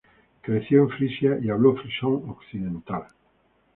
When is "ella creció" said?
0.01-0.81